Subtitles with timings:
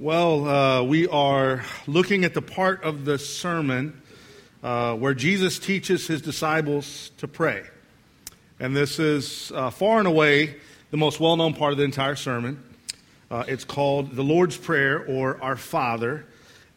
[0.00, 4.00] Well, uh, we are looking at the part of the sermon
[4.62, 7.62] uh, where Jesus teaches his disciples to pray.
[8.58, 10.56] And this is uh, far and away
[10.90, 12.62] the most well known part of the entire sermon.
[13.30, 16.26] Uh, it's called the Lord's Prayer or Our Father.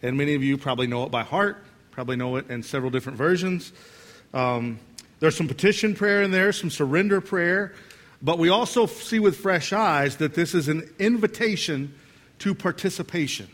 [0.03, 3.17] And many of you probably know it by heart, probably know it in several different
[3.17, 3.71] versions.
[4.33, 4.77] Um,
[5.19, 7.73] there's some petition prayer in there, some surrender prayer.
[8.21, 11.93] But we also see with fresh eyes that this is an invitation
[12.39, 13.47] to participation.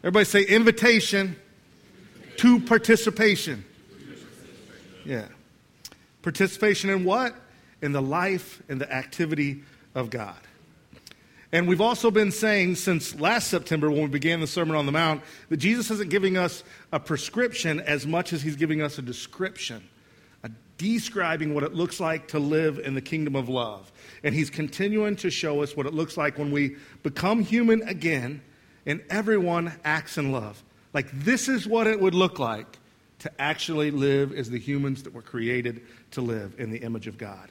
[0.00, 1.36] Everybody say invitation
[2.38, 3.64] to participation.
[5.04, 5.26] Yeah.
[6.22, 7.34] Participation in what?
[7.82, 9.62] In the life and the activity
[9.94, 10.36] of God.
[11.50, 14.92] And we've also been saying since last September when we began the Sermon on the
[14.92, 19.02] Mount that Jesus isn't giving us a prescription as much as he's giving us a
[19.02, 19.88] description,
[20.78, 23.92] describing what it looks like to live in the kingdom of love.
[24.22, 28.40] And he's continuing to show us what it looks like when we become human again
[28.86, 30.62] and everyone acts in love.
[30.94, 32.78] Like, this is what it would look like
[33.18, 37.18] to actually live as the humans that were created to live in the image of
[37.18, 37.50] God.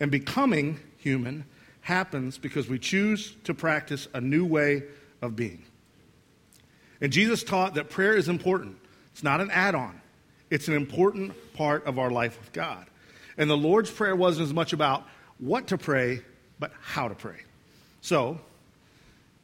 [0.00, 1.44] And becoming human
[1.82, 4.82] happens because we choose to practice a new way
[5.22, 5.62] of being.
[7.00, 8.78] And Jesus taught that prayer is important.
[9.12, 10.00] It's not an add on,
[10.54, 12.86] it's an important part of our life with God.
[13.36, 15.04] And the Lord's Prayer wasn't as much about
[15.38, 16.20] what to pray,
[16.60, 17.38] but how to pray.
[18.02, 18.38] So,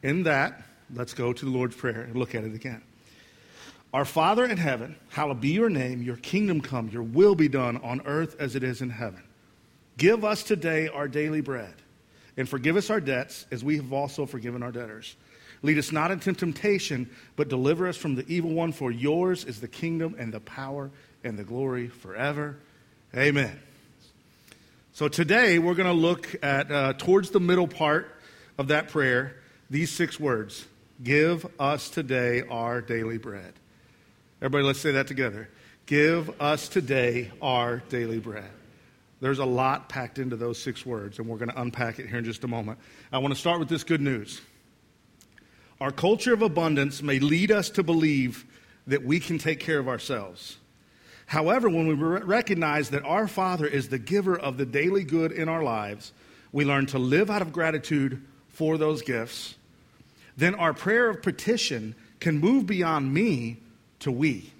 [0.03, 0.63] in that,
[0.95, 2.81] let's go to the Lord's Prayer and look at it again.
[3.93, 7.75] Our Father in heaven, hallowed be your name, your kingdom come, your will be done
[7.83, 9.21] on earth as it is in heaven.
[9.97, 11.73] Give us today our daily bread,
[12.37, 15.17] and forgive us our debts as we have also forgiven our debtors.
[15.63, 19.61] Lead us not into temptation, but deliver us from the evil one, for yours is
[19.61, 20.89] the kingdom and the power
[21.23, 22.57] and the glory forever.
[23.15, 23.59] Amen.
[24.93, 28.13] So today we're going to look at, uh, towards the middle part
[28.57, 29.35] of that prayer,
[29.69, 30.65] these six words
[31.03, 33.53] Give us today our daily bread.
[34.39, 35.49] Everybody, let's say that together.
[35.87, 38.51] Give us today our daily bread.
[39.19, 42.19] There's a lot packed into those six words, and we're going to unpack it here
[42.19, 42.77] in just a moment.
[43.11, 44.41] I want to start with this good news.
[45.81, 48.45] Our culture of abundance may lead us to believe
[48.85, 50.57] that we can take care of ourselves.
[51.25, 55.49] However, when we recognize that our Father is the giver of the daily good in
[55.49, 56.13] our lives,
[56.51, 59.55] we learn to live out of gratitude for those gifts.
[60.37, 63.57] Then our prayer of petition can move beyond me
[64.01, 64.53] to we.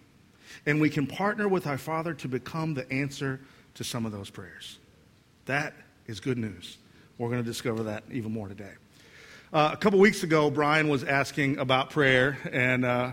[0.65, 3.39] And we can partner with our Father to become the answer
[3.75, 4.79] to some of those prayers.
[5.45, 5.75] That
[6.07, 6.79] is good news.
[7.19, 8.73] We're going to discover that even more today.
[9.53, 13.11] Uh, a couple weeks ago, Brian was asking about prayer, and uh,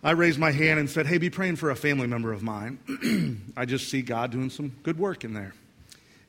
[0.00, 3.42] I raised my hand and said, Hey, be praying for a family member of mine.
[3.56, 5.52] I just see God doing some good work in there.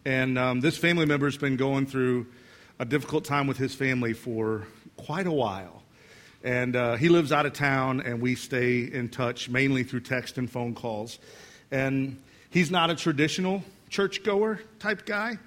[0.03, 2.25] And um, this family member has been going through
[2.79, 4.65] a difficult time with his family for
[4.97, 5.83] quite a while.
[6.43, 10.39] And uh, he lives out of town, and we stay in touch mainly through text
[10.39, 11.19] and phone calls.
[11.69, 12.19] And
[12.49, 15.37] he's not a traditional churchgoer type guy,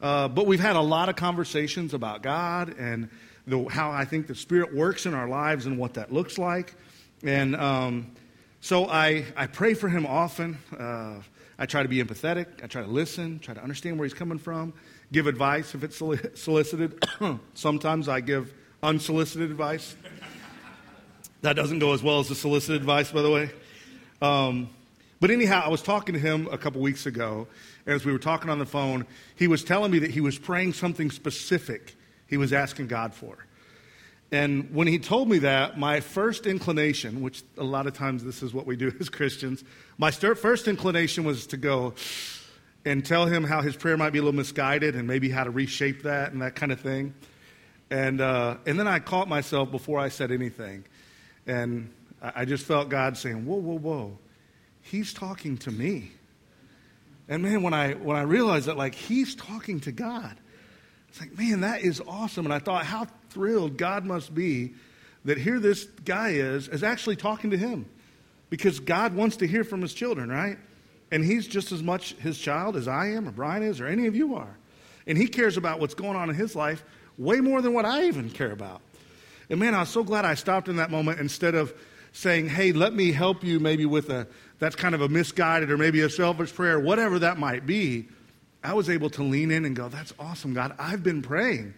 [0.00, 3.08] uh, but we've had a lot of conversations about God and
[3.46, 6.74] the, how I think the Spirit works in our lives and what that looks like.
[7.22, 8.12] And um,
[8.60, 10.58] so I, I pray for him often.
[10.78, 11.16] Uh,
[11.58, 12.46] I try to be empathetic.
[12.62, 14.72] I try to listen, try to understand where he's coming from,
[15.12, 17.04] give advice if it's solicited.
[17.54, 19.94] Sometimes I give unsolicited advice.
[21.42, 23.50] That doesn't go as well as the solicited advice, by the way.
[24.22, 24.70] Um,
[25.20, 27.46] but anyhow, I was talking to him a couple weeks ago,
[27.86, 30.72] as we were talking on the phone, he was telling me that he was praying
[30.74, 31.96] something specific
[32.26, 33.38] he was asking God for.
[34.32, 38.42] And when he told me that, my first inclination, which a lot of times this
[38.42, 39.64] is what we do as Christians,
[39.98, 41.94] my first inclination was to go
[42.84, 45.50] and tell him how his prayer might be a little misguided and maybe how to
[45.50, 47.14] reshape that and that kind of thing.
[47.90, 50.84] And, uh, and then I caught myself before I said anything.
[51.46, 51.92] And
[52.22, 54.18] I just felt God saying, Whoa, whoa, whoa.
[54.82, 56.12] He's talking to me.
[57.30, 60.36] And man, when I, when I realized that, like, he's talking to God,
[61.08, 62.44] it's like, man, that is awesome.
[62.44, 64.74] And I thought, how thrilled God must be
[65.24, 67.86] that here this guy is, is actually talking to him.
[68.50, 70.58] Because God wants to hear from his children, right?
[71.12, 74.08] And he's just as much his child as I am, or Brian is, or any
[74.08, 74.56] of you are.
[75.06, 76.84] And he cares about what's going on in his life
[77.16, 78.80] way more than what I even care about.
[79.48, 81.72] And man, I was so glad I stopped in that moment instead of
[82.12, 84.26] saying, hey, let me help you maybe with a,
[84.58, 88.08] that's kind of a misguided or maybe a selfish prayer, whatever that might be.
[88.62, 90.74] I was able to lean in and go, That's awesome, God.
[90.78, 91.74] I've been praying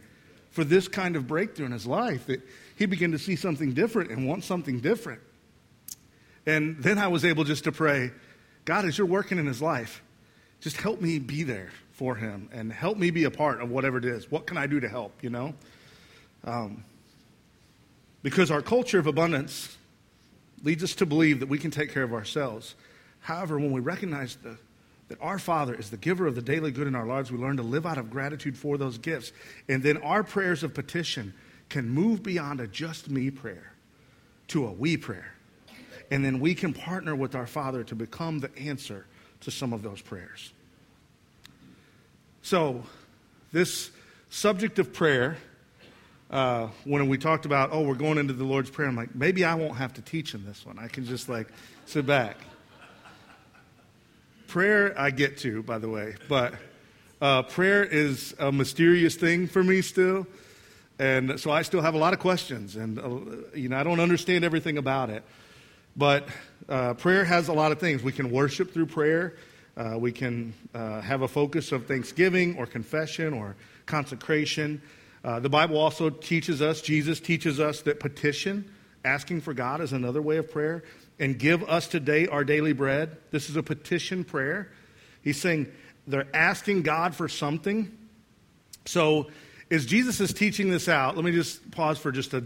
[0.51, 2.41] for this kind of breakthrough in his life that
[2.77, 5.21] he began to see something different and want something different.
[6.45, 8.11] And then I was able just to pray,
[8.65, 10.03] God, as you're working in his life,
[10.61, 13.99] just help me be there for him and help me be a part of whatever
[13.99, 14.31] it is.
[14.31, 15.55] What can I do to help, you know?
[16.45, 16.85] Um,
[18.25, 19.77] Because our culture of abundance
[20.63, 22.75] leads us to believe that we can take care of ourselves.
[23.21, 24.57] However, when we recognize the,
[25.09, 27.57] that our Father is the giver of the daily good in our lives, we learn
[27.57, 29.33] to live out of gratitude for those gifts.
[29.69, 31.35] And then our prayers of petition
[31.69, 33.73] can move beyond a just me prayer
[34.49, 35.35] to a we prayer.
[36.11, 39.07] And then we can partner with our Father to become the answer
[39.41, 40.53] to some of those prayers.
[42.43, 42.83] So,
[43.53, 43.91] this
[44.31, 45.37] subject of prayer,
[46.33, 49.45] uh, when we talked about, oh, we're going into the Lord's Prayer, I'm like, maybe
[49.45, 50.79] I won't have to teach in this one.
[50.79, 51.49] I can just like
[51.85, 52.39] sit back.
[54.49, 56.55] Prayer, I get to, by the way, but
[57.21, 60.27] uh, prayer is a mysterious thing for me still.
[60.99, 63.09] And so I still have a lot of questions, and uh,
[63.55, 65.25] you know I don't understand everything about it.
[65.97, 66.29] But
[66.69, 68.03] uh, prayer has a lot of things.
[68.03, 69.35] We can worship through prayer.
[69.77, 73.57] Uh, we can uh, have a focus of thanksgiving or confession or
[73.87, 74.83] consecration.
[75.25, 78.71] Uh, the Bible also teaches us, Jesus teaches us that petition,
[79.05, 80.83] asking for God, is another way of prayer.
[81.19, 83.17] And give us today our daily bread.
[83.31, 84.73] This is a petition prayer.
[85.23, 85.69] He's saying
[86.07, 87.97] they're asking God for something.
[88.87, 89.31] So,
[89.71, 92.45] as Jesus is teaching this out, let me just pause for just a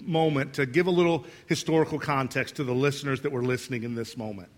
[0.00, 4.16] moment to give a little historical context to the listeners that were listening in this
[4.16, 4.48] moment.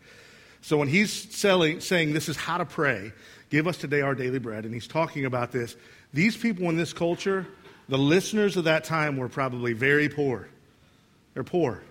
[0.63, 3.13] So when he's selling, saying this is how to pray,
[3.51, 5.77] give us today our daily bread, and he's talking about this,
[6.13, 7.47] these people in this culture,
[7.89, 10.49] the listeners of that time were probably very poor.
[11.35, 11.83] They're poor.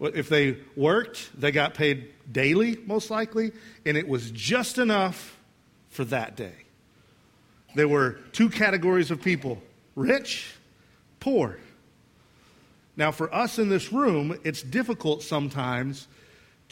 [0.00, 3.52] If they worked, they got paid daily, most likely,
[3.86, 5.38] and it was just enough
[5.90, 6.54] for that day.
[7.74, 9.62] There were two categories of people
[9.94, 10.54] rich,
[11.20, 11.58] poor.
[12.96, 16.08] Now, for us in this room, it's difficult sometimes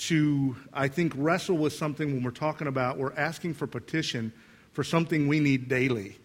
[0.01, 4.33] to, I think, wrestle with something when we're talking about, we're asking for petition
[4.73, 6.17] for something we need daily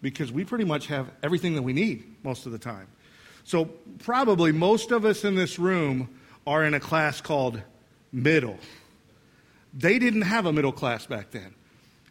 [0.00, 2.88] because we pretty much have everything that we need most of the time.
[3.44, 3.66] So,
[4.00, 6.08] probably most of us in this room
[6.46, 7.60] are in a class called
[8.12, 8.58] middle.
[9.72, 11.54] They didn't have a middle class back then.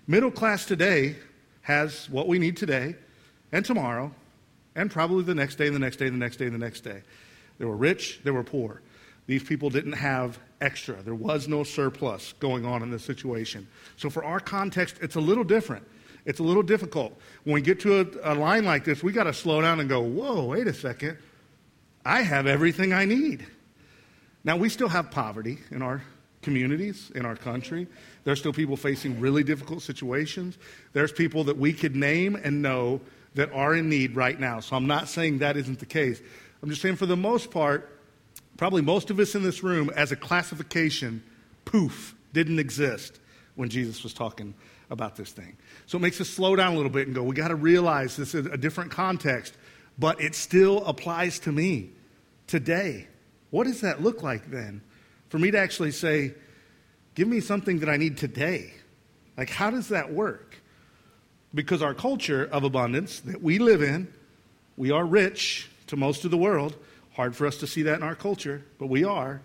[0.08, 1.18] Middle class today
[1.62, 2.96] has what we need today
[3.52, 4.14] and tomorrow
[4.76, 6.60] and probably the next day and the next day and the next day and the
[6.60, 7.02] next day.
[7.60, 8.82] They were rich, they were poor.
[9.28, 11.02] These people didn't have extra.
[11.02, 13.68] There was no surplus going on in this situation.
[13.98, 15.86] So, for our context, it's a little different.
[16.26, 17.18] It's a little difficult.
[17.44, 19.90] When we get to a, a line like this, we got to slow down and
[19.90, 21.18] go, whoa, wait a second.
[22.06, 23.46] I have everything I need.
[24.44, 26.02] Now, we still have poverty in our
[26.42, 27.88] communities, in our country.
[28.24, 30.58] There's still people facing really difficult situations.
[30.94, 33.02] There's people that we could name and know
[33.36, 34.60] that are in need right now.
[34.60, 36.22] So I'm not saying that isn't the case.
[36.62, 38.01] I'm just saying, for the most part,
[38.58, 41.24] probably most of us in this room, as a classification,
[41.66, 43.20] poof, didn't exist
[43.56, 44.54] when Jesus was talking
[44.90, 45.58] about this thing.
[45.86, 48.16] So it makes us slow down a little bit and go, we got to realize
[48.16, 49.54] this is a different context,
[49.98, 51.92] but it still applies to me
[52.48, 53.08] today.
[53.50, 54.82] What does that look like then?
[55.30, 56.34] For me to actually say,
[57.16, 58.74] give me something that I need today.
[59.38, 60.58] Like, how does that work?
[61.54, 64.14] Because our culture of abundance that we live in,
[64.78, 66.76] we are rich to most of the world.
[67.14, 69.42] Hard for us to see that in our culture, but we are.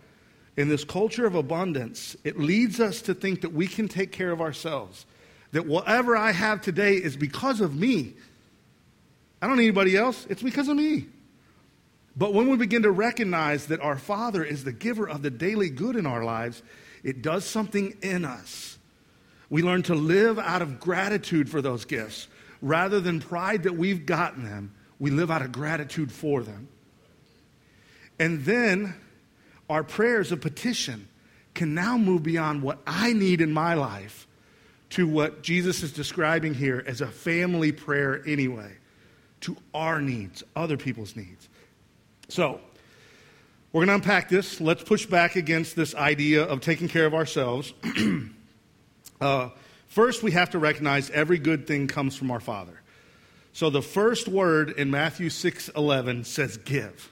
[0.56, 4.30] In this culture of abundance, it leads us to think that we can take care
[4.30, 5.04] of ourselves.
[5.52, 8.14] That whatever I have today is because of me.
[9.42, 11.06] I don't need anybody else, it's because of me.
[12.16, 15.68] But when we begin to recognize that our Father is the giver of the daily
[15.68, 16.62] good in our lives,
[17.02, 18.78] it does something in us.
[19.50, 22.28] We learn to live out of gratitude for those gifts.
[22.62, 26.68] Rather than pride that we've gotten them, we live out of gratitude for them.
[28.18, 28.94] And then
[29.68, 31.08] our prayers of petition
[31.54, 34.26] can now move beyond what I need in my life
[34.90, 38.72] to what Jesus is describing here as a family prayer, anyway,
[39.40, 41.48] to our needs, other people's needs.
[42.28, 42.60] So,
[43.72, 44.60] we're going to unpack this.
[44.60, 47.74] Let's push back against this idea of taking care of ourselves.
[49.20, 49.50] uh,
[49.88, 52.80] first, we have to recognize every good thing comes from our Father.
[53.52, 57.10] So, the first word in Matthew 6 11 says, Give.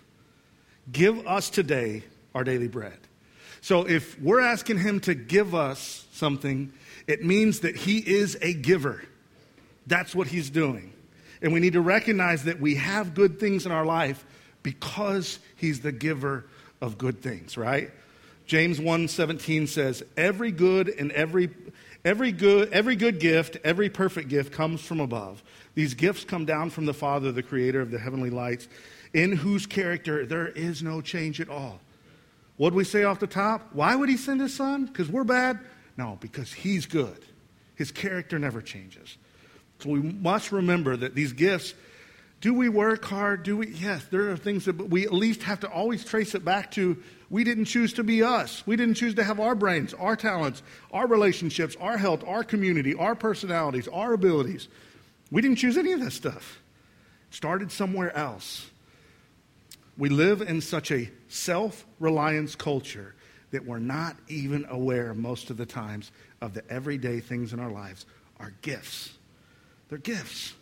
[0.90, 2.98] Give us today our daily bread.
[3.60, 6.72] So if we're asking him to give us something,
[7.06, 9.02] it means that he is a giver.
[9.86, 10.92] That's what he's doing.
[11.40, 14.24] And we need to recognize that we have good things in our life
[14.62, 16.46] because he's the giver
[16.80, 17.90] of good things, right?
[18.46, 21.50] James 1:17 says, "Every good and every
[22.04, 25.42] every good every good gift, every perfect gift comes from above.
[25.74, 28.68] These gifts come down from the Father, the creator of the heavenly lights,
[29.14, 31.80] in whose character there is no change at all.
[32.56, 33.70] What do we say off the top?
[33.72, 34.84] Why would he send his son?
[34.86, 35.58] Because we're bad?
[35.96, 37.24] No, because he's good.
[37.76, 39.16] His character never changes.
[39.78, 41.74] So we must remember that these gifts
[42.44, 43.42] Do we work hard?
[43.42, 43.68] Do we?
[43.68, 47.02] Yes, there are things that we at least have to always trace it back to
[47.30, 48.62] we didn't choose to be us.
[48.66, 52.94] We didn't choose to have our brains, our talents, our relationships, our health, our community,
[52.94, 54.68] our personalities, our abilities.
[55.30, 56.60] We didn't choose any of that stuff.
[57.30, 58.70] It started somewhere else.
[59.96, 63.14] We live in such a self reliance culture
[63.50, 66.10] that we're not even aware most of the times
[66.40, 68.06] of the everyday things in our lives
[68.40, 69.12] are gifts.
[69.88, 70.54] They're gifts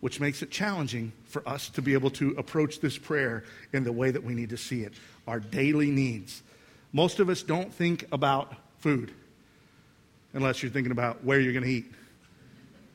[0.00, 3.92] which makes it challenging for us to be able to approach this prayer in the
[3.92, 4.94] way that we need to see it
[5.28, 6.42] our daily needs.
[6.92, 9.12] Most of us don't think about food
[10.32, 11.92] unless you're thinking about where you're going to eat.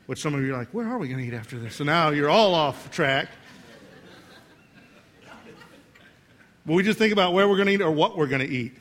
[0.07, 1.75] Which some of you are like, where are we going to eat after this?
[1.75, 3.29] So now you're all off track.
[6.65, 8.51] But we just think about where we're going to eat or what we're going to
[8.51, 8.73] eat.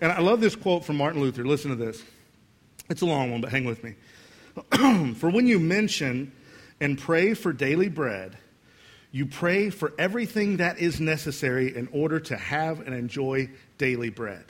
[0.00, 1.44] And I love this quote from Martin Luther.
[1.44, 2.02] Listen to this.
[2.88, 3.94] It's a long one, but hang with me.
[5.14, 6.32] For when you mention
[6.80, 8.36] and pray for daily bread,
[9.12, 14.44] you pray for everything that is necessary in order to have and enjoy daily bread.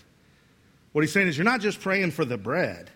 [0.93, 2.91] What he's saying is, you're not just praying for the bread.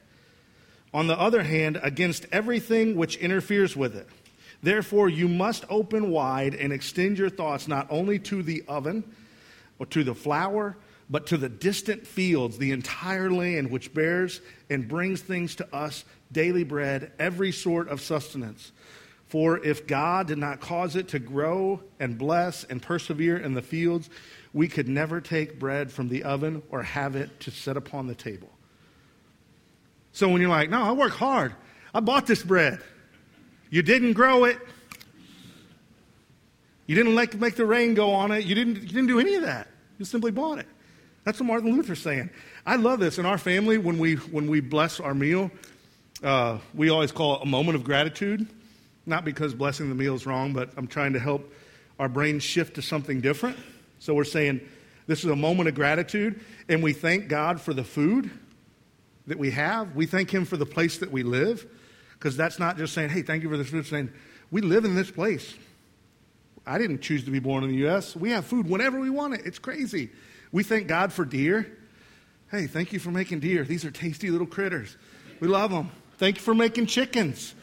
[0.92, 4.08] On the other hand, against everything which interferes with it.
[4.62, 9.04] Therefore, you must open wide and extend your thoughts not only to the oven
[9.78, 10.76] or to the flour,
[11.10, 14.40] but to the distant fields, the entire land which bears
[14.70, 18.72] and brings things to us daily bread, every sort of sustenance.
[19.26, 23.62] For if God did not cause it to grow and bless and persevere in the
[23.62, 24.08] fields,
[24.52, 28.14] we could never take bread from the oven or have it to set upon the
[28.14, 28.50] table.
[30.12, 31.54] So when you're like, no, I work hard,
[31.92, 32.80] I bought this bread.
[33.70, 34.58] You didn't grow it.
[36.86, 38.44] You didn't like make the rain go on it.
[38.44, 39.68] You didn't, you didn't do any of that.
[39.98, 40.66] You simply bought it.
[41.24, 42.30] That's what Martin Luther's saying.
[42.66, 43.18] I love this.
[43.18, 45.50] In our family, when we, when we bless our meal,
[46.22, 48.46] uh, we always call it a moment of gratitude.
[49.06, 51.52] Not because blessing the meal is wrong, but I'm trying to help
[51.98, 53.56] our brain shift to something different.
[53.98, 54.60] So we're saying
[55.06, 58.30] this is a moment of gratitude, and we thank God for the food
[59.26, 59.94] that we have.
[59.94, 61.66] We thank Him for the place that we live,
[62.14, 64.10] because that's not just saying, hey, thank you for this food, it's saying,
[64.50, 65.54] we live in this place.
[66.66, 68.16] I didn't choose to be born in the U.S.
[68.16, 69.42] We have food whenever we want it.
[69.44, 70.10] It's crazy.
[70.52, 71.76] We thank God for deer.
[72.50, 73.64] Hey, thank you for making deer.
[73.64, 74.96] These are tasty little critters.
[75.40, 75.90] We love them.
[76.18, 77.54] Thank you for making chickens.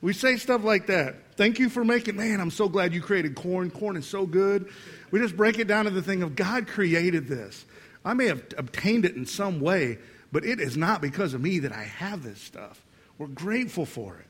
[0.00, 1.16] We say stuff like that.
[1.36, 3.70] Thank you for making, man, I'm so glad you created corn.
[3.70, 4.70] Corn is so good.
[5.10, 7.64] We just break it down to the thing of God created this.
[8.04, 9.98] I may have obtained it in some way,
[10.32, 12.82] but it is not because of me that I have this stuff.
[13.18, 14.26] We're grateful for it.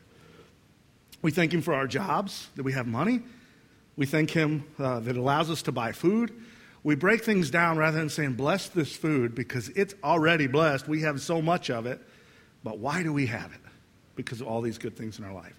[1.21, 3.23] We thank Him for our jobs, that we have money.
[3.99, 6.33] We thank Him uh, that allows us to buy food.
[6.83, 10.89] We break things down rather than saying, bless this food because it's already blessed.
[10.89, 12.01] We have so much of it,
[12.65, 13.61] but why do we have it?
[14.19, 15.59] because of all these good things in our life.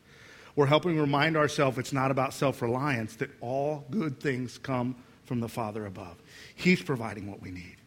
[0.56, 5.40] We're helping remind ourselves it's not about self reliance, that all good things come from
[5.40, 6.18] the Father above.
[6.54, 7.78] He's providing what we need.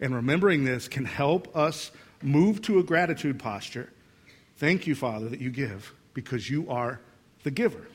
[0.00, 3.90] And remembering this can help us move to a gratitude posture.
[4.56, 7.00] Thank you, Father, that you give because you are
[7.44, 7.86] the giver.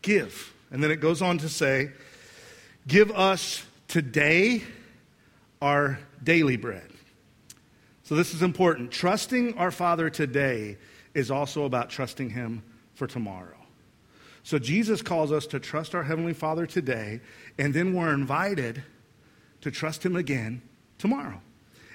[0.00, 0.53] Give.
[0.74, 1.92] And then it goes on to say,
[2.88, 4.64] Give us today
[5.62, 6.90] our daily bread.
[8.02, 8.90] So this is important.
[8.90, 10.76] Trusting our Father today
[11.14, 12.64] is also about trusting Him
[12.94, 13.56] for tomorrow.
[14.42, 17.20] So Jesus calls us to trust our Heavenly Father today,
[17.56, 18.82] and then we're invited
[19.60, 20.60] to trust Him again
[20.98, 21.40] tomorrow.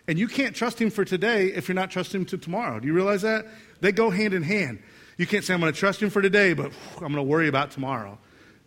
[0.07, 2.79] And you can't trust Him for today if you're not trusting Him to tomorrow.
[2.79, 3.45] Do you realize that?
[3.81, 4.81] They go hand in hand.
[5.17, 7.49] You can't say, I'm going to trust Him for today, but I'm going to worry
[7.49, 8.17] about tomorrow.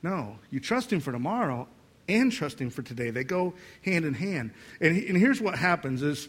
[0.03, 1.69] No, you trust Him for tomorrow
[2.09, 3.11] and trust Him for today.
[3.11, 3.55] They go
[3.85, 4.53] hand in hand.
[4.81, 6.29] And, and here's what happens is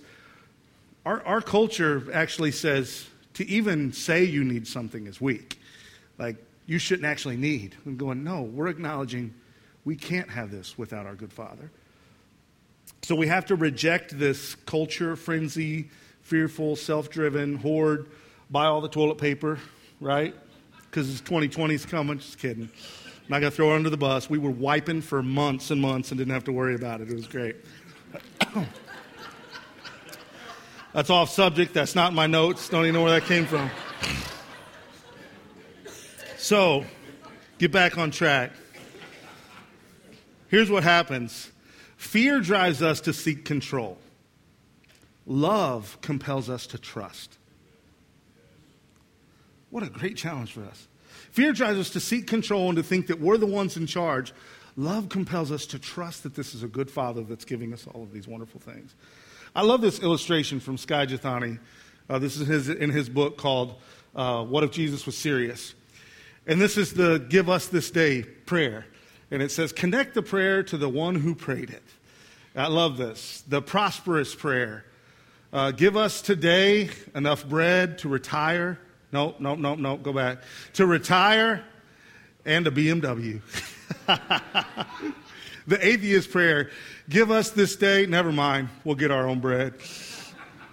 [1.06, 5.60] our, our culture actually says, to even say you need something is weak.
[6.18, 7.76] Like, you shouldn't actually need.
[7.86, 9.34] I'm going, no, we're acknowledging
[9.86, 11.72] we can't have this without our good Father.
[13.02, 15.90] So we have to reject this culture, frenzy,
[16.22, 18.08] fearful, self driven, hoard,
[18.50, 19.60] buy all the toilet paper,
[20.00, 20.34] right?
[20.84, 22.20] Because 2020 is coming.
[22.20, 22.70] Just kidding.
[23.24, 24.30] I'm not going to throw her under the bus.
[24.30, 27.10] We were wiping for months and months and didn't have to worry about it.
[27.10, 27.56] It was great.
[30.94, 31.74] That's off subject.
[31.74, 32.68] That's not my notes.
[32.68, 33.70] Don't even know where that came from.
[36.38, 36.84] So,
[37.60, 38.52] get back on track.
[40.50, 41.50] Here's what happens
[41.96, 43.98] fear drives us to seek control,
[45.26, 47.38] love compels us to trust.
[49.70, 50.88] What a great challenge for us.
[51.32, 54.34] Fear drives us to seek control and to think that we're the ones in charge.
[54.76, 58.04] Love compels us to trust that this is a good father that's giving us all
[58.04, 58.96] of these wonderful things.
[59.56, 61.60] I love this illustration from Skye Jethani.
[62.10, 63.76] Uh, this is his, in his book called
[64.16, 65.76] uh, What If Jesus Was Serious?
[66.48, 68.86] And this is the give us this day prayer.
[69.32, 71.84] And it says, connect the prayer to the one who prayed it.
[72.56, 73.44] I love this.
[73.48, 74.86] The prosperous prayer.
[75.52, 78.80] Uh, give us today enough bread to retire.
[79.14, 80.40] No, no, no, no, go back.
[80.74, 81.64] To retire
[82.46, 83.42] and a BMW.
[85.68, 86.72] the atheist prayer.
[87.10, 88.08] Give us this day.
[88.08, 88.70] Never mind.
[88.84, 89.76] We'll get our own bread.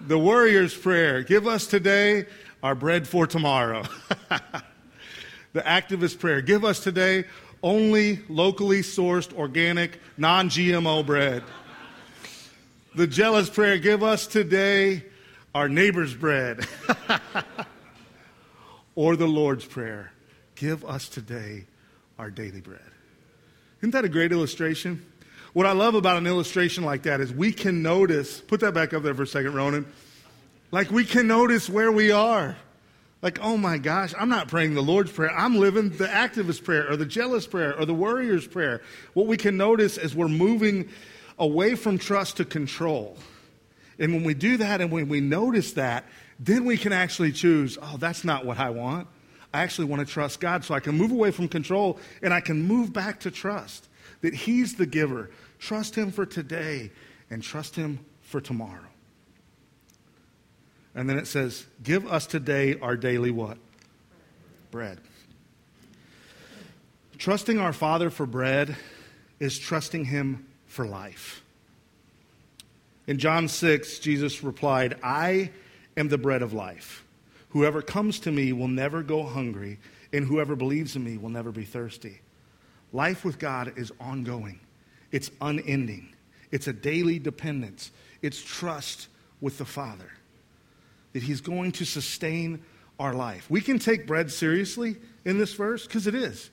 [0.01, 1.21] The warrior's prayer.
[1.21, 2.25] Give us today
[2.63, 3.83] our bread for tomorrow.
[5.53, 6.41] the activist prayer.
[6.41, 7.25] Give us today
[7.61, 11.43] only locally sourced, organic, non GMO bread.
[12.95, 13.77] The jealous prayer.
[13.77, 15.05] Give us today
[15.53, 16.65] our neighbor's bread.
[19.01, 20.11] or the Lord's prayer.
[20.53, 21.65] Give us today
[22.19, 22.79] our daily bread.
[23.79, 25.03] Isn't that a great illustration?
[25.53, 28.93] What I love about an illustration like that is we can notice, put that back
[28.93, 29.87] up there for a second, Ronan.
[30.69, 32.55] Like we can notice where we are.
[33.23, 35.31] Like, oh my gosh, I'm not praying the Lord's Prayer.
[35.35, 38.83] I'm living the activist prayer or the jealous prayer or the warrior's prayer.
[39.15, 40.89] What we can notice is we're moving
[41.39, 43.17] away from trust to control.
[43.97, 46.05] And when we do that and when we notice that,
[46.43, 49.07] then we can actually choose, oh, that's not what I want.
[49.53, 52.41] I actually want to trust God so I can move away from control and I
[52.41, 53.87] can move back to trust
[54.21, 55.29] that He's the giver.
[55.59, 56.91] Trust Him for today
[57.29, 58.87] and trust Him for tomorrow.
[60.95, 63.59] And then it says, Give us today our daily what?
[64.71, 64.99] Bread.
[67.19, 68.75] Trusting our Father for bread
[69.39, 71.43] is trusting Him for life.
[73.05, 75.51] In John 6, Jesus replied, I
[75.97, 77.05] am the bread of life.
[77.49, 79.79] Whoever comes to me will never go hungry,
[80.13, 82.21] and whoever believes in me will never be thirsty.
[82.93, 84.59] Life with God is ongoing,
[85.11, 86.13] it's unending,
[86.51, 89.07] it's a daily dependence, it's trust
[89.39, 90.11] with the Father
[91.13, 92.63] that He's going to sustain
[92.99, 93.49] our life.
[93.49, 96.49] We can take bread seriously in this verse because it is.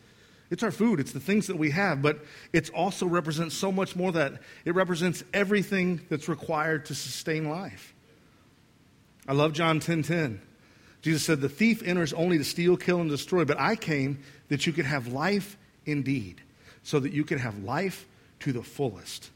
[0.51, 2.21] It's our food, it's the things that we have, but
[2.55, 7.95] it also represents so much more that it represents everything that's required to sustain life.
[9.29, 9.83] I love John 10:10.
[9.83, 10.41] 10, 10.
[11.03, 14.67] Jesus said, "The thief enters only to steal, kill and destroy, but I came that
[14.67, 16.41] you could have life indeed,
[16.83, 18.07] so that you could have life
[18.41, 19.31] to the fullest."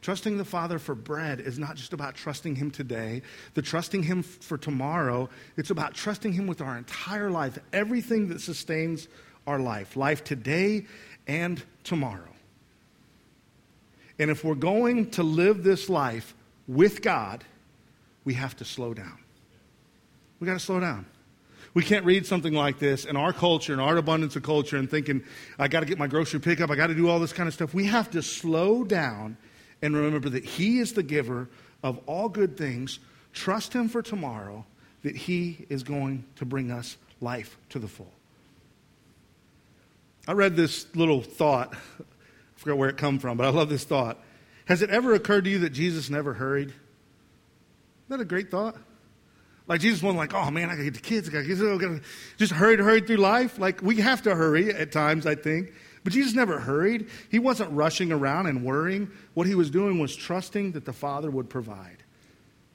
[0.00, 3.22] Trusting the Father for bread is not just about trusting Him today,
[3.54, 5.30] the trusting Him for tomorrow.
[5.56, 9.06] It's about trusting Him with our entire life, everything that sustains
[9.46, 10.86] our life, life today
[11.28, 12.34] and tomorrow.
[14.18, 16.34] And if we're going to live this life
[16.66, 17.44] with God,
[18.24, 19.18] we have to slow down.
[20.40, 21.06] We got to slow down.
[21.74, 24.90] We can't read something like this in our culture, in our abundance of culture, and
[24.90, 25.22] thinking,
[25.58, 27.54] I got to get my grocery pickup, I got to do all this kind of
[27.54, 27.72] stuff.
[27.72, 29.36] We have to slow down
[29.80, 31.48] and remember that He is the giver
[31.82, 32.98] of all good things.
[33.32, 34.66] Trust Him for tomorrow,
[35.02, 38.12] that He is going to bring us life to the full.
[40.28, 41.74] I read this little thought.
[42.00, 44.18] I forgot where it come from, but I love this thought.
[44.66, 46.72] Has it ever occurred to you that Jesus never hurried?
[48.08, 48.76] That a great thought?
[49.68, 52.02] Like Jesus wasn't like, oh man, I gotta get the kids, I gotta get,
[52.36, 53.58] just hurry to hurry through life.
[53.58, 55.72] Like we have to hurry at times, I think.
[56.04, 57.08] But Jesus never hurried.
[57.30, 59.10] He wasn't rushing around and worrying.
[59.34, 61.98] What he was doing was trusting that the Father would provide.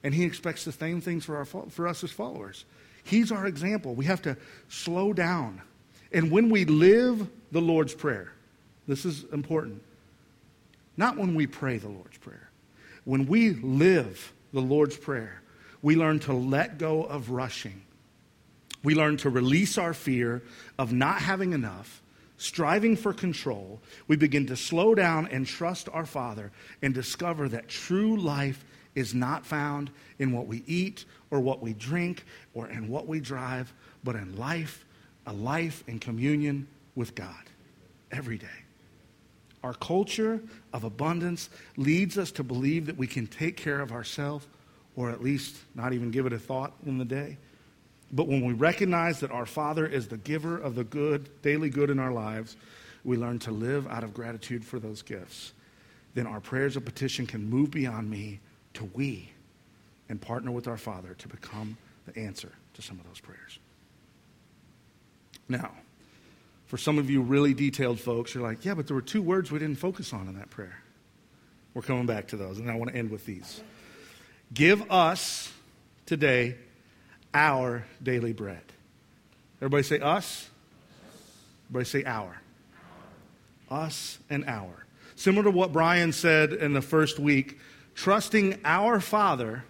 [0.02, 2.64] And he expects the same things for, our, for us as followers.
[3.04, 3.94] He's our example.
[3.94, 4.36] We have to
[4.68, 5.60] slow down.
[6.12, 8.32] And when we live the Lord's Prayer,
[8.86, 9.82] this is important.
[10.96, 12.48] Not when we pray the Lord's Prayer.
[13.04, 15.42] When we live the Lord's Prayer,
[15.82, 17.82] we learn to let go of rushing.
[18.82, 20.42] We learn to release our fear
[20.78, 22.02] of not having enough
[22.38, 27.68] striving for control, we begin to slow down and trust our Father and discover that
[27.68, 32.88] true life is not found in what we eat or what we drink or in
[32.88, 34.84] what we drive, but in life,
[35.26, 37.44] a life in communion with God
[38.10, 38.46] every day.
[39.68, 40.40] Our culture
[40.72, 44.46] of abundance leads us to believe that we can take care of ourselves
[44.96, 47.36] or at least not even give it a thought in the day.
[48.10, 51.90] But when we recognize that our Father is the giver of the good, daily good
[51.90, 52.56] in our lives,
[53.04, 55.52] we learn to live out of gratitude for those gifts.
[56.14, 58.40] Then our prayers of petition can move beyond me
[58.72, 59.32] to we
[60.08, 61.76] and partner with our Father to become
[62.06, 63.58] the answer to some of those prayers.
[65.46, 65.72] Now,
[66.68, 69.50] for some of you really detailed folks, you're like, yeah, but there were two words
[69.50, 70.78] we didn't focus on in that prayer.
[71.72, 73.62] We're coming back to those, and I want to end with these.
[74.52, 75.50] Give us
[76.04, 76.56] today
[77.32, 78.62] our daily bread.
[79.60, 80.48] Everybody say us.
[81.70, 82.38] Everybody say our.
[83.70, 84.84] Us and our.
[85.16, 87.58] Similar to what Brian said in the first week,
[87.94, 89.64] trusting our Father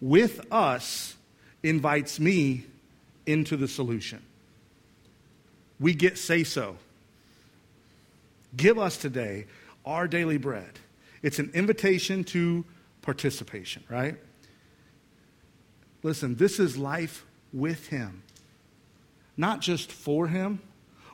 [0.00, 1.14] with us
[1.62, 2.64] invites me
[3.26, 4.22] into the solution.
[5.82, 6.76] We get say so.
[8.56, 9.46] Give us today
[9.84, 10.78] our daily bread.
[11.22, 12.64] It's an invitation to
[13.02, 14.16] participation, right?
[16.02, 18.22] Listen, this is life with Him,
[19.36, 20.60] not just for Him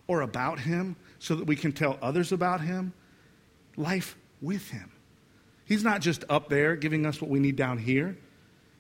[0.07, 2.93] or about Him so that we can tell others about Him.
[3.77, 4.93] Life with Him.
[5.65, 8.17] He's not just up there giving us what we need down here.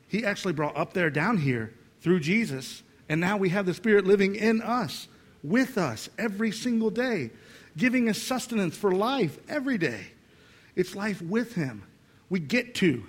[0.08, 4.06] He actually brought up there down here through Jesus, and now we have the Spirit
[4.06, 5.08] living in us,
[5.42, 7.30] with us every single day,
[7.76, 10.06] giving us sustenance for life every day.
[10.76, 11.84] It's life with Him.
[12.30, 13.04] We get to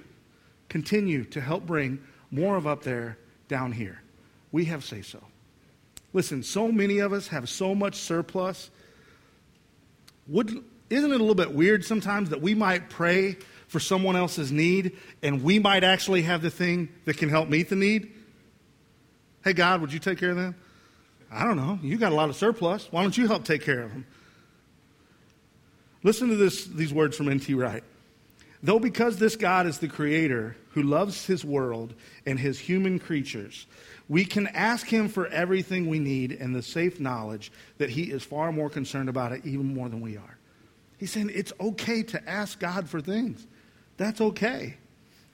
[0.70, 2.00] continue to help bring
[2.32, 4.02] more of up there down here.
[4.52, 5.24] We have say so.
[6.13, 8.70] Listen, so many of us have so much surplus.
[10.28, 13.38] Wouldn't, isn't it a little bit weird sometimes that we might pray
[13.68, 17.70] for someone else's need and we might actually have the thing that can help meet
[17.70, 18.12] the need?
[19.44, 20.56] Hey, God, would you take care of them?
[21.32, 21.80] I don't know.
[21.82, 22.88] You got a lot of surplus.
[22.92, 24.06] Why don't you help take care of them?
[26.04, 27.54] Listen to this, these words from N.T.
[27.54, 27.84] Wright.
[28.62, 31.94] Though because this God is the creator who loves his world
[32.26, 33.68] and his human creatures,
[34.10, 38.24] we can ask him for everything we need in the safe knowledge that he is
[38.24, 40.38] far more concerned about it, even more than we are.
[40.98, 43.46] He's saying it's okay to ask God for things.
[43.98, 44.78] That's okay.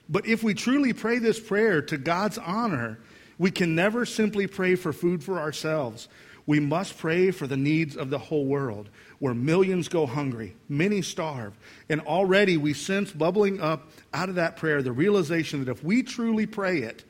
[0.08, 3.00] But if we truly pray this prayer to God's honor,
[3.38, 6.08] we can never simply pray for food for ourselves.
[6.46, 11.02] We must pray for the needs of the whole world where millions go hungry, many
[11.02, 11.54] starve.
[11.88, 16.02] And already we sense bubbling up out of that prayer the realization that if we
[16.02, 17.04] truly pray it,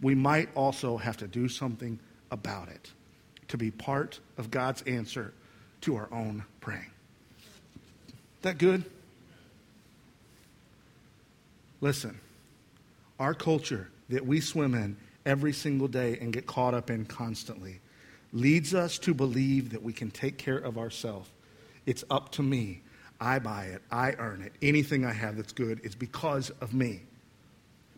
[0.00, 1.98] we might also have to do something
[2.30, 2.90] about it
[3.48, 5.32] to be part of God's answer
[5.82, 6.90] to our own praying.
[8.42, 8.84] That good?
[11.80, 12.18] Listen,
[13.18, 14.96] our culture that we swim in
[15.30, 17.80] every single day and get caught up in constantly
[18.32, 21.30] leads us to believe that we can take care of ourselves
[21.86, 22.82] it's up to me.
[23.20, 23.82] I buy it.
[23.90, 24.52] I earn it.
[24.62, 27.02] Anything I have that's good is because of me.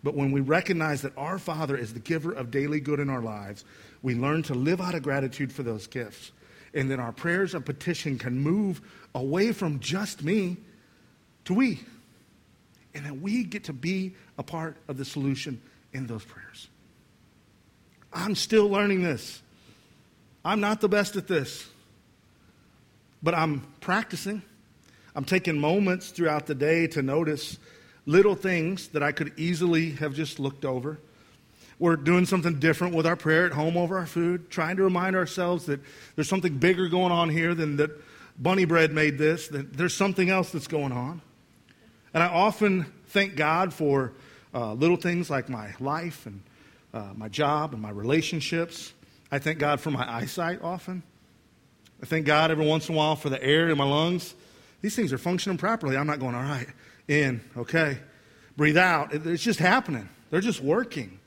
[0.03, 3.21] But when we recognize that our Father is the giver of daily good in our
[3.21, 3.65] lives,
[4.03, 6.33] we learn to live out of gratitude for those gifts.
[6.75, 8.81] And then our prayers of petition can move
[9.15, 10.57] away from just me
[11.45, 11.81] to we.
[12.95, 15.61] And then we get to be a part of the solution
[15.93, 16.69] in those prayers.
[18.13, 19.43] I'm still learning this.
[20.45, 21.69] I'm not the best at this.
[23.23, 24.43] But I'm practicing.
[25.15, 27.59] I'm taking moments throughout the day to notice
[28.07, 30.99] little things that I could easily have just looked over.
[31.79, 35.17] We're doing something different with our prayer at home over our food, trying to remind
[35.17, 35.81] ourselves that
[36.15, 37.91] there's something bigger going on here than that
[38.39, 41.21] bunny bread made this, that there's something else that's going on.
[42.15, 44.13] And I often thank God for
[44.55, 46.43] uh, little things like my life and
[46.93, 48.93] uh, my job and my relationships.
[49.31, 51.03] I thank God for my eyesight often.
[52.03, 54.35] I thank God every once in a while for the air in my lungs.
[54.81, 55.97] These things are functioning properly.
[55.97, 56.67] I'm not going, all right,
[57.09, 57.99] in, okay.
[58.57, 59.15] Breathe out.
[59.15, 60.09] It's just happening.
[60.31, 61.19] They're just working.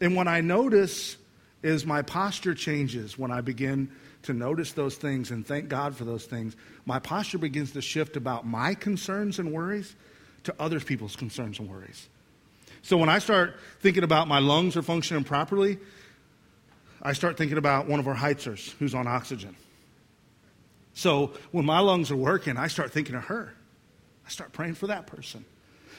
[0.00, 1.16] And what I notice
[1.62, 3.90] is my posture changes when I begin
[4.22, 6.56] to notice those things and thank God for those things.
[6.84, 9.94] My posture begins to shift about my concerns and worries
[10.44, 12.08] to other people's concerns and worries.
[12.86, 15.78] So when I start thinking about my lungs are functioning properly,
[17.02, 19.56] I start thinking about one of our Heitzers who's on oxygen.
[20.94, 23.52] So when my lungs are working, I start thinking of her.
[24.24, 25.44] I start praying for that person.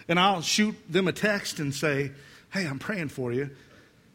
[0.07, 2.13] And I'll shoot them a text and say,
[2.53, 3.49] Hey, I'm praying for you.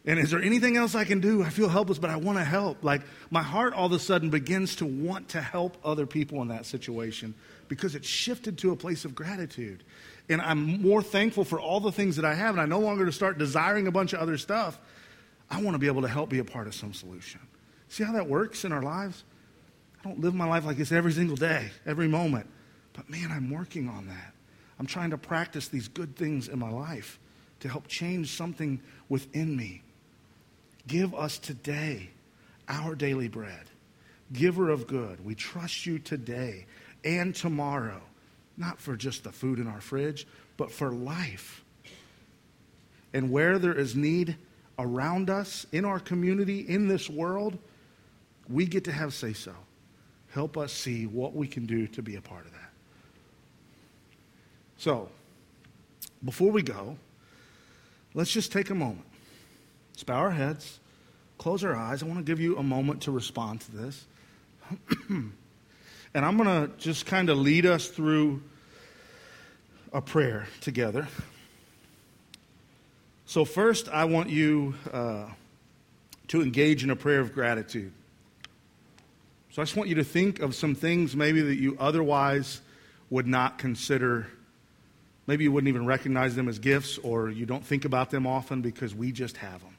[0.06, 1.42] And is there anything else I can do?
[1.42, 2.82] I feel helpless, but I want to help.
[2.82, 6.48] Like my heart all of a sudden begins to want to help other people in
[6.48, 7.34] that situation
[7.68, 9.84] because it's shifted to a place of gratitude.
[10.32, 12.54] And I'm more thankful for all the things that I have.
[12.54, 14.78] And I no longer to start desiring a bunch of other stuff.
[15.50, 17.40] I want to be able to help be a part of some solution.
[17.88, 19.24] See how that works in our lives?
[20.00, 22.46] I don't live my life like this every single day, every moment.
[22.92, 24.32] But man, I'm working on that.
[24.78, 27.20] I'm trying to practice these good things in my life
[27.60, 29.82] to help change something within me.
[30.86, 32.10] Give us today
[32.68, 33.64] our daily bread.
[34.32, 36.66] Giver of good, we trust you today
[37.04, 38.00] and tomorrow,
[38.56, 41.64] not for just the food in our fridge, but for life.
[43.12, 44.36] And where there is need
[44.78, 47.58] around us, in our community, in this world,
[48.48, 49.52] we get to have say so.
[50.30, 52.70] Help us see what we can do to be a part of that.
[54.78, 55.08] So,
[56.24, 56.96] before we go,
[58.14, 59.06] let's just take a moment.
[59.92, 60.80] Let's bow our heads,
[61.38, 62.02] close our eyes.
[62.02, 64.06] I want to give you a moment to respond to this.
[66.14, 68.42] and I'm going to just kind of lead us through
[69.92, 71.08] a prayer together.
[73.26, 75.26] So, first, I want you uh,
[76.28, 77.92] to engage in a prayer of gratitude.
[79.52, 82.62] So I just want you to think of some things maybe that you otherwise
[83.10, 84.26] would not consider.
[85.26, 88.62] Maybe you wouldn't even recognize them as gifts, or you don't think about them often
[88.62, 89.76] because we just have them.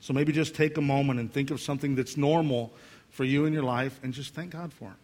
[0.00, 2.72] So maybe just take a moment and think of something that's normal
[3.10, 5.01] for you in your life and just thank God for it.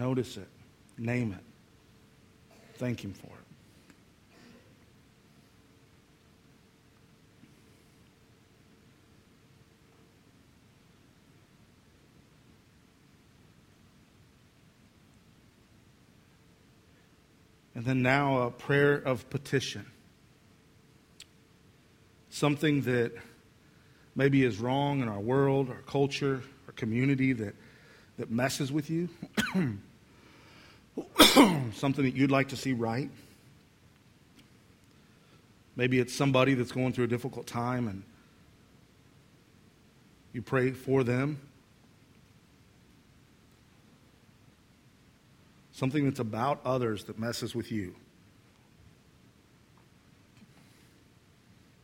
[0.00, 0.48] Notice it.
[0.96, 1.44] Name it.
[2.78, 3.32] Thank Him for it.
[17.74, 19.84] And then now a prayer of petition.
[22.30, 23.12] Something that
[24.16, 27.54] maybe is wrong in our world, our culture, our community that,
[28.16, 29.10] that messes with you.
[31.74, 33.10] something that you'd like to see right.
[35.76, 38.02] Maybe it's somebody that's going through a difficult time and
[40.32, 41.40] you pray for them.
[45.72, 47.94] Something that's about others that messes with you.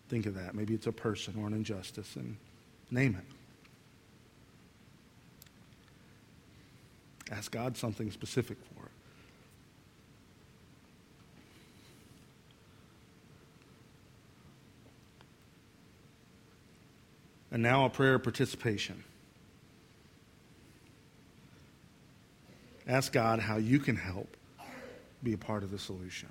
[0.09, 0.55] Think of that.
[0.55, 2.37] Maybe it's a person or an injustice and
[2.91, 3.25] name it.
[7.33, 8.91] Ask God something specific for it.
[17.57, 19.03] And now a prayer of participation.
[22.87, 24.37] Ask God how you can help
[25.23, 26.29] be a part of the solution.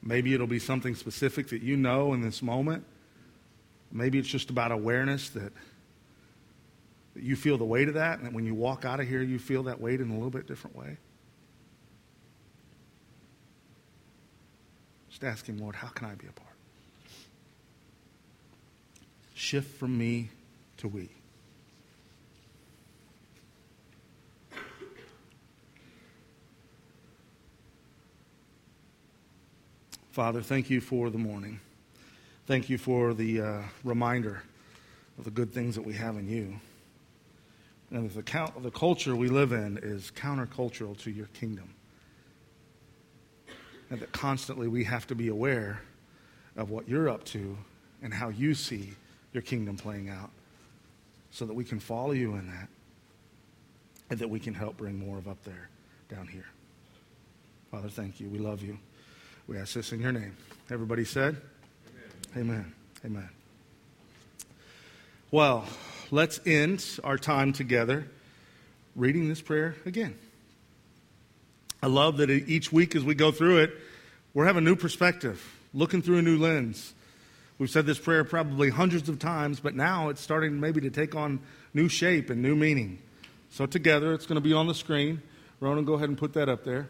[0.00, 2.84] Maybe it'll be something specific that you know in this moment.
[3.90, 5.52] Maybe it's just about awareness that,
[7.14, 9.22] that you feel the weight of that, and that when you walk out of here,
[9.22, 10.98] you feel that weight in a little bit different way.
[15.14, 16.50] Just ask Him, Lord, how can I be a part?
[19.32, 20.28] Shift from me
[20.78, 21.08] to we.
[30.10, 31.60] Father, thank you for the morning.
[32.48, 34.42] Thank you for the uh, reminder
[35.16, 36.58] of the good things that we have in you.
[37.92, 41.73] And the, the culture we live in is countercultural to your kingdom
[43.94, 45.80] and that constantly we have to be aware
[46.56, 47.56] of what you're up to
[48.02, 48.92] and how you see
[49.32, 50.30] your kingdom playing out
[51.30, 52.68] so that we can follow you in that
[54.10, 55.68] and that we can help bring more of up there
[56.08, 56.46] down here.
[57.70, 58.28] Father, thank you.
[58.28, 58.76] We love you.
[59.46, 60.36] We ask this in your name.
[60.72, 61.36] Everybody said?
[62.36, 62.50] Amen.
[62.50, 62.72] Amen.
[63.04, 63.28] Amen.
[65.30, 65.66] Well,
[66.10, 68.08] let's end our time together
[68.96, 70.16] reading this prayer again.
[71.80, 73.74] I love that each week as we go through it,
[74.34, 75.42] we're having a new perspective,
[75.72, 76.92] looking through a new lens.
[77.58, 81.14] We've said this prayer probably hundreds of times, but now it's starting maybe to take
[81.14, 81.40] on
[81.72, 82.98] new shape and new meaning.
[83.50, 85.22] So, together, it's going to be on the screen.
[85.60, 86.88] Ronan, go ahead and put that up there.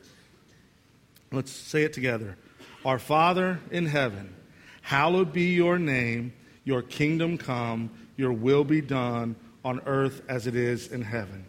[1.30, 2.38] Let's say it together.
[2.86, 4.34] Our Father in heaven,
[4.80, 6.32] hallowed be your name,
[6.64, 11.44] your kingdom come, your will be done on earth as it is in heaven.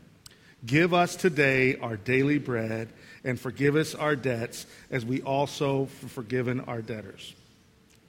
[0.66, 2.90] Give us today our daily bread
[3.26, 7.34] and forgive us our debts as we also have forgiven our debtors.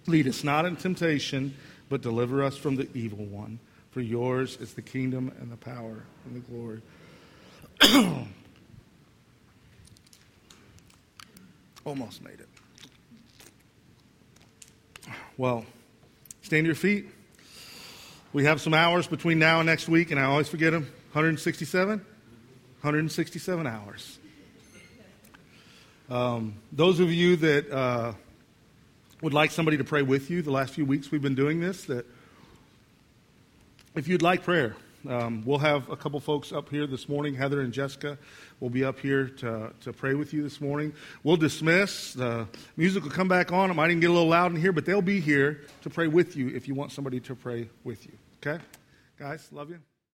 [0.06, 1.56] Lead us not in temptation,
[1.88, 3.58] but deliver us from the evil one.
[3.90, 6.82] For yours is the kingdom and the power and the glory.
[11.84, 12.48] Almost made it.
[15.38, 15.64] Well,
[16.42, 17.06] stand to your feet.
[18.32, 21.98] We have some hours between now and next week, and I always forget them 167?
[21.98, 24.15] 167 hours.
[26.08, 28.12] Um, those of you that uh,
[29.22, 31.84] would like somebody to pray with you, the last few weeks we've been doing this,
[31.86, 32.06] that
[33.96, 34.76] if you'd like prayer,
[35.08, 37.34] um, we'll have a couple folks up here this morning.
[37.34, 38.18] Heather and Jessica
[38.60, 40.92] will be up here to, to pray with you this morning.
[41.24, 42.14] We'll dismiss.
[42.14, 43.70] The music will come back on.
[43.70, 46.06] It might even get a little loud in here, but they'll be here to pray
[46.06, 48.12] with you if you want somebody to pray with you.
[48.42, 48.62] Okay?
[49.18, 49.80] Guys, love you.